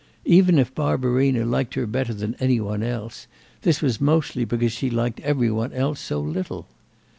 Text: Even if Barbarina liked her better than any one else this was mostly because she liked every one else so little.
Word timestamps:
Even 0.25 0.57
if 0.57 0.73
Barbarina 0.73 1.45
liked 1.47 1.75
her 1.75 1.85
better 1.85 2.11
than 2.11 2.33
any 2.39 2.59
one 2.59 2.81
else 2.81 3.27
this 3.61 3.83
was 3.83 4.01
mostly 4.01 4.45
because 4.45 4.71
she 4.71 4.89
liked 4.89 5.19
every 5.19 5.51
one 5.51 5.71
else 5.73 5.99
so 5.99 6.19
little. 6.19 6.65